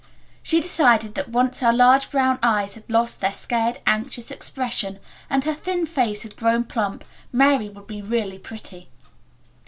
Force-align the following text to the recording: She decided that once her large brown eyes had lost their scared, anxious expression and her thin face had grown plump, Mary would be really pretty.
She 0.41 0.59
decided 0.61 1.13
that 1.13 1.29
once 1.29 1.59
her 1.59 1.71
large 1.71 2.09
brown 2.09 2.39
eyes 2.41 2.73
had 2.73 2.89
lost 2.89 3.21
their 3.21 3.31
scared, 3.31 3.77
anxious 3.85 4.31
expression 4.31 4.97
and 5.29 5.43
her 5.45 5.53
thin 5.53 5.85
face 5.85 6.23
had 6.23 6.35
grown 6.35 6.63
plump, 6.63 7.05
Mary 7.31 7.69
would 7.69 7.85
be 7.85 8.01
really 8.01 8.39
pretty. 8.39 8.89